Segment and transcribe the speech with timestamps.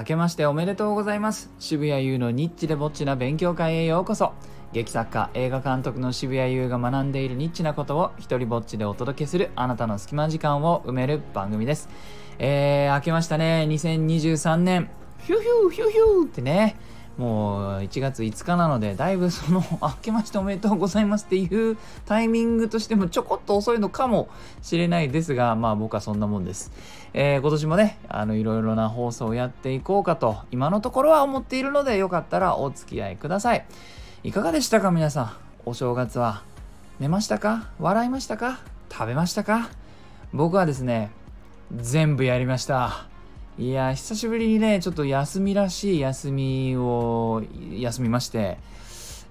[0.00, 1.50] 明けましておめでとうございます。
[1.58, 4.32] 渋谷優のニッチでぼっちな勉強会へようこそ。
[4.72, 11.90] 劇作家映画監督の渋谷優が学んでいるニッチなことを一人ぼっちでお届けするあなたの隙間時間を埋める番組です。
[12.38, 13.66] えー、明けましたね。
[13.68, 14.88] 2023年。
[15.18, 16.24] ヒューヒューヒューヒュー。
[16.24, 16.76] ってね
[17.20, 21.76] もう1月5日なので、だいぶその、 明けましておめでとうございますっていう
[22.06, 24.30] タイミングとしてもちょこっと遅いのかも
[24.62, 26.72] しれないですが、まあ僕はそんなもんです。
[27.12, 33.66] えー、今年もね、あの、いろいろな放送をやっていこうかと、今のところは思っているので、よかったらお付き合いください。
[34.24, 35.30] いかがでしたか皆さん？
[35.66, 36.42] お正月は。
[37.00, 37.68] 寝ましたか？
[37.78, 38.60] 笑いましたか？
[38.90, 39.68] 食べましたか？
[40.32, 41.10] 僕はですね、
[41.76, 43.09] 全部やりました。
[43.58, 47.42] いや久しぶりにねちょっと休みらしい休みを
[47.78, 48.58] 休みまして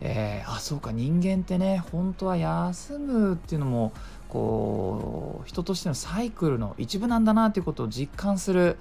[0.02, 3.92] えー、あそうか人間ってね本当は休むっていうのも
[4.30, 8.78] こう人としてのサイクルの一部なんだなっていうことを実感する、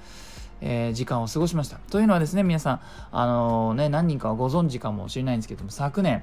[0.61, 1.78] えー、時間を過ごしました。
[1.91, 2.80] というのはですね皆さん
[3.11, 6.23] あのー、ね何人かはご存知かもしれないんですけども昨年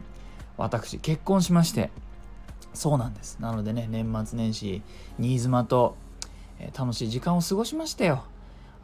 [0.57, 1.91] 私結婚しまして
[2.73, 4.81] そうなんですなのでね年末年始
[5.19, 5.97] 新妻と、
[6.59, 8.23] えー、楽しい時間を過ごしましたよ。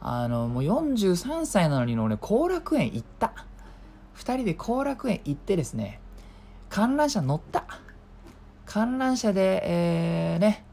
[0.04, 3.32] あのもう43歳なのに俺後楽園行った。
[4.16, 6.00] 2人で後楽園行ってですね
[6.68, 7.64] 観覧車乗った。
[8.66, 10.64] 観覧車でえー、ね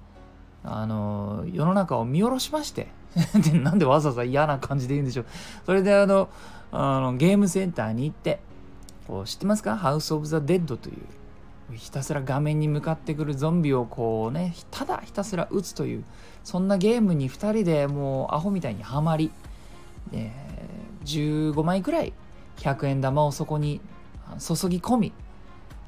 [0.64, 2.88] あの世の中を見下ろしまして。
[3.44, 5.26] でなんでわざわざ嫌な感じで言うんでしょう。
[5.66, 6.30] それであの
[6.72, 8.40] あのゲームセンターに行って
[9.08, 9.76] こう知ってますか？
[9.76, 10.98] ハウス・オブ・ザ・デッドという。
[11.74, 16.04] ひたすら画面に向かってくるゾンビをこうねただひたすら撃つという
[16.44, 19.32] そんなゲームに2人でもうアホみたいにはまり、
[20.14, 22.14] えー、15枚くらい
[22.58, 23.82] 100円玉をそこに
[24.40, 25.14] 注ぎ込み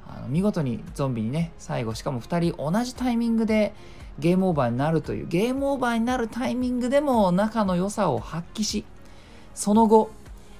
[0.08, 3.74] あの見事にゾンビにね最後しかも2人同じタイミングで
[4.20, 8.86] ゲームオーバーになるというゲームオーバーになるタイミングでも仲の良さを発揮し
[9.56, 10.12] その後、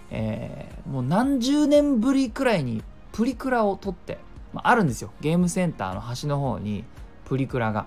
[0.10, 4.20] えー、もう何十年ぶりくらいにプリクラを撮って
[4.54, 5.12] まあ、るんですよ。
[5.22, 6.84] ゲームセンターの端の方に
[7.26, 7.86] プリクラが。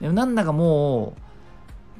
[0.00, 1.14] でもなんだかも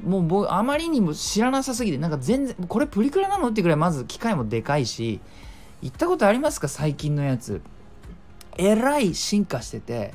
[0.05, 5.21] うもう僕あまりにも知らなさすぎてなんか全然これプリクラなのってぐらいまず機械もでかいし
[5.83, 6.69] 行ったことありますか？
[6.69, 7.61] 最近のやつ。
[8.57, 10.15] えらい進化してて。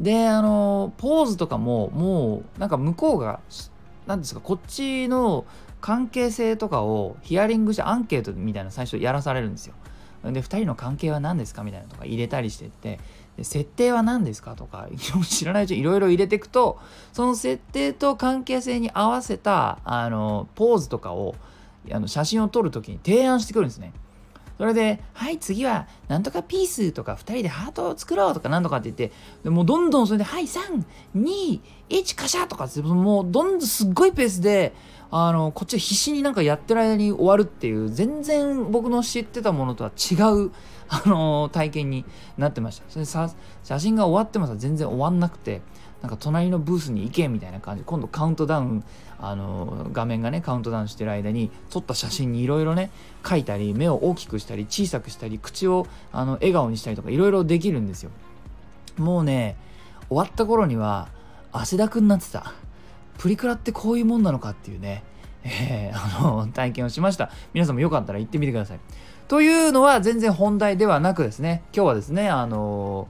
[0.00, 3.40] であのポーズとかももうなんか向こうが
[4.06, 5.44] 何ですかこっちの
[5.80, 9.74] 関係性とかをヒアリングしてアンケートみたいな最初やらされるんですよ。
[10.24, 11.62] で2人の関係は何ですか？
[11.62, 12.98] みたいなとか入れたりしてって。
[13.42, 14.54] 設定は何ですか？
[14.54, 14.88] とか
[15.26, 16.78] 知らない人いろいろ入れていくと
[17.12, 21.34] その設定と関係性に合わせたあのポーズとかを
[21.90, 23.92] あの写真を撮るときに提案してくるんですね。
[24.60, 29.10] それで、はい、次は、なんとかピースとか、2人でハートを作ろうとか、なんとかって言って、
[29.42, 30.84] でもうどんどんそれで、はい、3、
[31.16, 34.74] 2、1、カシャとかって、もうどんどんすっごいペースで、
[35.10, 40.50] あの、こっちは必死になんかやってる間に終わるっていう、全然僕の知ってたものとは違う、
[40.90, 42.04] あの体験に
[42.36, 42.84] なってました。
[42.90, 43.32] それさ、
[43.64, 45.62] 写真が終わってもさ、全然終わんなくて、
[46.02, 47.84] なんか隣のブースに行けみたいな感じ。
[47.84, 48.84] 今度カウントダウン
[49.18, 52.90] あの画面がねカウントダウンしてる間に撮った写真にいろいろね
[53.22, 58.10] 描いたり目を大きくしたり小さくしたり口をあの笑顔にしたりとかいろいろできるんですよ。
[58.96, 59.56] もうね
[60.08, 61.08] 終わった頃には
[61.52, 62.54] 汗だくになってた
[63.18, 65.02] プリクラってこういうもんなのかっていうね、
[65.44, 67.30] えー、あの体験をしました。
[67.52, 68.80] 皆さんもよかったら行ってみてください。
[69.28, 73.06] というのは全然本題ではなくですね今日はですねあの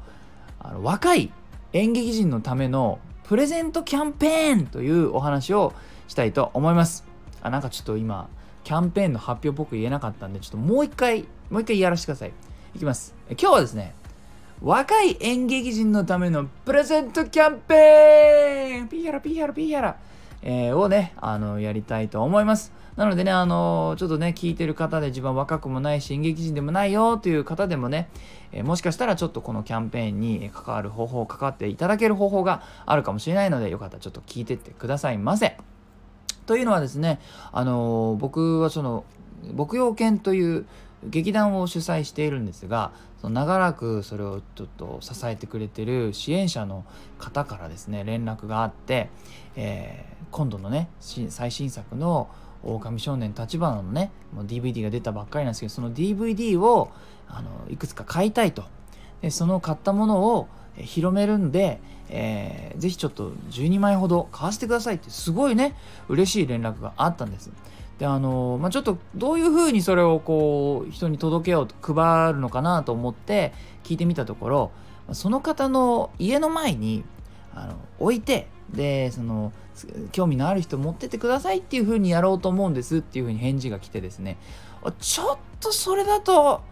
[0.59, 1.33] あの若い
[1.73, 5.73] 演劇人のためのプレゼントキャンペーンというお話を
[6.09, 7.05] したいと思います。
[7.43, 8.29] あなんかちょっと今
[8.65, 12.33] キャンペーンの発表っぽく言えなかったんでちょっともう一回もう一回やらせてください。
[12.75, 13.15] いきます。
[13.31, 13.95] 今日はですね
[14.61, 18.89] 若い演劇人のためのプレゼントキャンペーン。
[18.89, 19.97] ピーヤラピーヤラピーヤラ、
[20.43, 22.73] えー、をね、あの、やりたいと思います。
[22.97, 28.09] なのでね、あの、ちょっとね、聞いてる方で自分は若くもないし、演劇人でもないよという方でもね、
[28.53, 35.57] えー、もしかしたらちょっとこのキャンペーンに関わる方法、関わっていただける方法があるかもしれないので、よかったらちょっと聞いてってくださいませ。
[36.47, 37.21] というのはですね、
[37.53, 39.05] あの、僕はその、
[39.55, 40.67] 牧羊犬という
[41.05, 46.85] 劇団を主催しているんですがその長らくそれをちょっと支えてくれてる支援者の
[47.19, 49.09] 方からですね連絡があって、
[49.57, 52.29] えー、今度のね最新作の
[52.63, 56.91] 「狼少年立花」のねもう DVD が出たばっかりなんですけどその DVD を
[57.29, 58.65] あのいくつか買いたいと。
[59.23, 65.75] でその買ったものを広めるんで、えー、ぜひちょっと12枚ほど買わせてくださいってすごいね
[66.09, 67.51] 嬉しい連絡があったんです。
[68.01, 73.53] であのまあ、ちょっとどういうふうにそれをこう人に届けようと配るのかなと思って
[73.85, 74.71] 聞いてみたところ
[75.13, 77.05] その方の家の前に
[77.55, 79.53] あの置いてでその
[80.13, 84.39] 興味のある人持ってってくださいっていうふうにやろうと思うんですっていうふうに返事が来てですね。
[84.99, 86.63] ちょっとそれだと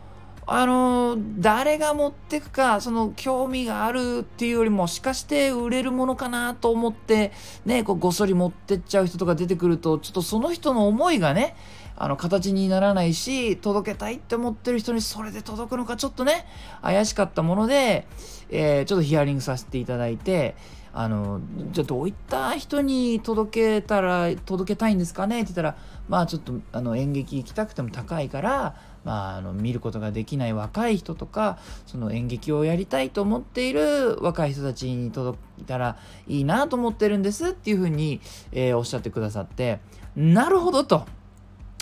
[0.51, 7.33] あの誰が持ってくかその興味があるっていうよりもしかして売れるものかなと思って
[7.67, 11.55] ねこうごっそり持ってっちゃう人とか出てくるとちょっとその人の思いがね
[11.97, 16.47] あの形にならないし届けたいって思ってる人にそれで届くのかちょっとね
[16.81, 18.07] 怪しかったもので、
[18.49, 20.57] えー、ちょっとヒアリングさせていただいて
[20.95, 21.43] あの
[21.73, 25.43] じゃあどういった人に届けたら届けたいんですかね？
[25.43, 25.77] って言ったら
[26.09, 28.75] まあちょっとあの演劇行きたくても高いから
[29.09, 35.97] まあ、あの見ることができない若い人とかその演劇をやりたいと思っている若い人たちに届いたら
[36.27, 38.21] いいなと思ってるんですっていうふうに、
[38.53, 39.81] えー、おっしゃってくださって
[40.15, 41.07] なるほどと、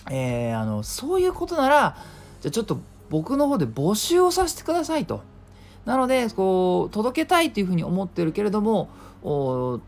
[0.09, 1.97] えー、あのそういうことなら
[2.43, 2.79] じゃちょっと
[3.11, 5.23] 僕の方で募集をさせてくださいと。
[5.85, 8.89] なのでこう届けたいというふうに思ってるけれども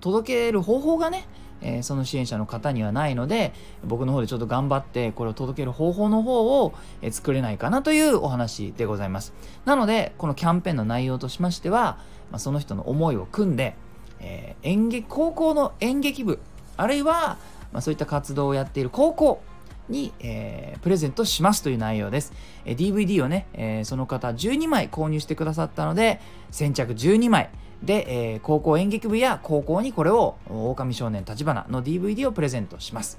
[0.00, 1.26] 届ける方法がね
[1.60, 3.52] えー、その支援者の方にはないので
[3.84, 9.32] 僕の方でちょっと頑張ってこれを届ける方法の方を、えー、作れないかなというお話でございます
[9.64, 11.98] なのでこのキャンペーンの内容としましては、
[12.30, 13.74] まあ、その人の思いを組んで、
[14.20, 16.38] えー、演劇高校の演劇部
[16.76, 17.38] あるいは、
[17.72, 19.42] まあ、そういった活動をやっている高校
[19.88, 22.32] に、えー、プレゼントしますという内容です。
[22.64, 26.20] えー、DVD をね、えー、その方12枚購入してくださったので、
[26.50, 27.50] 先着12枚、
[27.82, 33.18] で、えー、高校演劇部や高校にこれを狼少年立花の DVD をプレゼントします。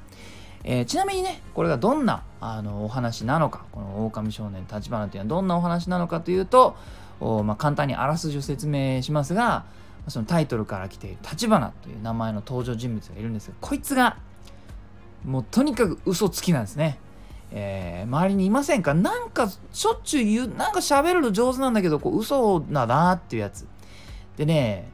[0.66, 6.76] えー、ちなみにね、これがどんなあのお話なのか、この狼少年立花というのはどんなお話なのかというと
[7.22, 9.66] お、まあ、簡単にあらすじを説明しますが、
[10.10, 14.18] そのタイトルから来ている立花という名前の登場人物がいるんですが、こいつが
[15.24, 17.00] もうとにかく嘘つきなんですね。
[17.52, 18.94] えー、周りにいませんか？
[18.94, 23.66] なんかしょっちゅう言う、なんか喋るの上手なんだけど、こう嘘だなっていうやつ。
[24.40, 24.90] でね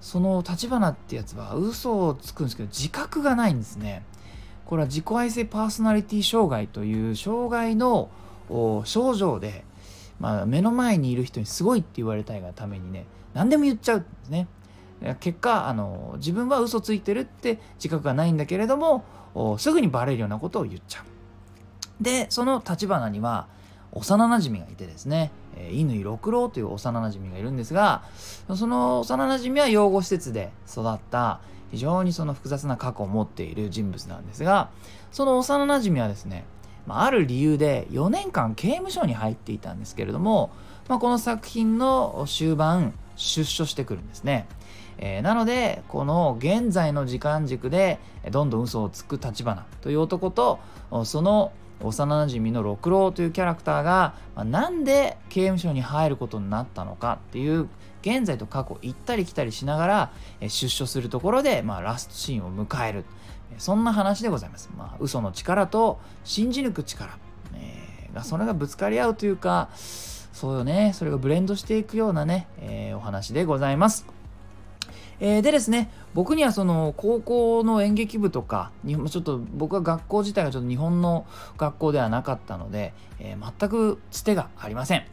[0.00, 4.02] その立花ってやつは嘘をつくんですけど自覚がないんですね。
[4.66, 8.08] これは自己愛性パーソナリティ障害という障害の
[8.84, 9.64] 症状で、
[10.18, 14.48] まあ、目の前にいる人にすごいって言われたいがためにね何でも言っちゃうんですね。
[15.20, 19.04] 結果あの自分は嘘ついてるって自覚がないんだけれども
[19.58, 22.02] すぐにバレるようなことを言っちゃう。
[22.02, 23.46] でその立花には
[23.92, 28.04] 幼なじみがいてですね乾六郎という幼なじみがいるんですが
[28.54, 34.70] その幼なじみは養護施設で育った非常にその複雑な過去を持っている人物なんですが
[35.12, 36.44] その幼なじみはですね
[36.88, 40.50] ある理由で4年間刑務所に入っていたんですけれども、
[40.88, 44.46] まあ、この作品の終盤出所してくるんですね。
[44.98, 47.98] えー、なのでこの現在の時間軸で
[48.30, 50.58] どんどん嘘をつく立花という男と
[51.04, 51.52] その
[51.82, 57.68] 幼なじみの六郎というキャラクターが、まあ、なんで刑務所に入ることになったのかっていう
[58.02, 63.04] 現在と過去行ったり来たりしながら、え出所するところで、まあ、ラストシーンを迎える
[63.58, 64.70] そんな話でございます。
[64.76, 67.18] まあ、嘘の力と信じ抜く力、
[67.54, 69.68] えー、がそれがぶつかり合うというか
[70.32, 74.19] そうよねそれがブレンドしていくようなね、えー、お話でございます。
[75.20, 81.26] えー、でですね僕にはその高校の演劇部とかちょっと僕は学校自体がちょっと日本の
[81.58, 85.04] 学校ではなかったので、えー、全くつてがありません。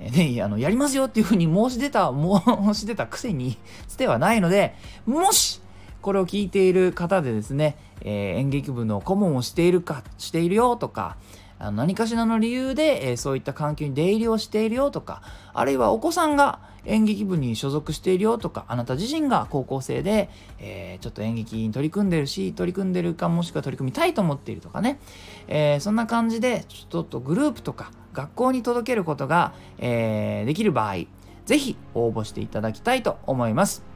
[0.00, 3.56] え、ね、あのやりますよっていうふうに申し出た申し出たくせに
[3.86, 4.74] つてはないので
[5.06, 5.60] もし
[6.00, 11.16] これを聞いている方でですね、えー、演劇部の顧問をしているかしているよとか
[11.62, 15.22] あの何かしらの理由で、えー、そういった環境に出入りをしているよとか
[15.54, 20.28] あるいはお子さんが演劇部に所属しているよとかあなた自身が高校生で、
[20.58, 24.98] えー、ちょっと演劇に取り組んでるし取り組んでるかもしくは取り組みたいと思っているとかね、
[25.46, 31.06] えー、そんな感じでちょっとグループとか学校に届けることが、え、できる場合
[31.46, 33.91] 是非応募していただきたいと思います。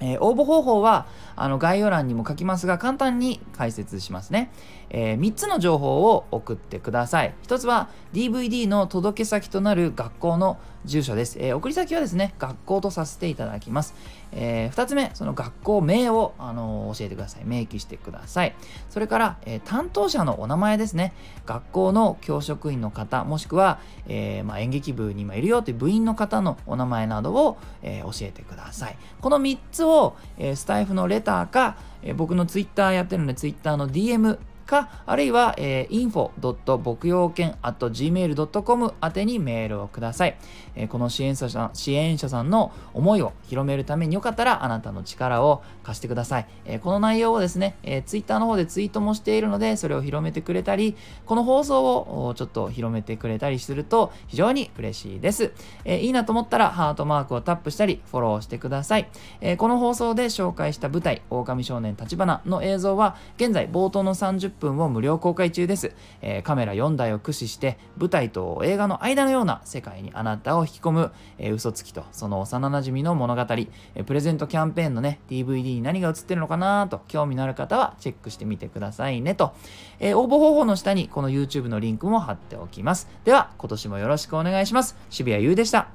[0.00, 4.50] えー、応募方法はあの概要欄にも書きますが簡単に解説しますね、
[4.90, 7.34] えー、3つの情報を送ってください。
[7.44, 13.94] 1つは DVD の届け先となる学校の住所です、えー、送り先はですね学校とさせていただきます、
[14.36, 17.42] え2つ目その学校名を、あの教えてください。
[17.44, 18.54] 明記してください。
[18.90, 21.12] それから、え担当者のお名前ですね。
[21.46, 28.96] 学校の教職員の方もしくは、えまあ、演劇部に今いるよという部員の方のお名前などを、え教えてください。
[29.20, 36.30] この3つを、えスタイフのレターか、え僕のツイッターやってるのでツイッターの DM か、あるいは、えー、info.
[36.78, 40.36] 牧羊犬 gmail.com 宛てにメールをください。
[40.74, 46.46] えー、この支援者さん支援者さんの思いを広めるためによかったら、あなたの力を貸してください。
[46.64, 55.52] えー、この内容をですね、えー、Twitter の方でツイートもしているので、それを広めてくれたり、この放送をちょっと広めてくれたりすると非常に嬉しいです。
[55.84, 59.08] えー、いいなと思ったら、ハートマークをタップしたり、フォローしてください。
[59.40, 65.92] えー、この放送で紹介した舞台、狼少年立花の映像は、現在冒頭の30分を無料公開中です。
[66.22, 79.54] えー、カメラ4台を駆使して、舞台と映画の間のような世界にあなたを引き込む、えー、嘘つきとその幼馴染の物語、えー、プレゼントキャンペーンのね、DVD に何が映ってるのかなと興味のある方はチェックしてみてくださいねと。
[80.00, 83.08] え、応募方法の下にこの YouTube のリンクも貼っておきます。
[83.24, 84.96] では、今年もよろしくお願いします。
[85.10, 85.88] 渋谷優でした。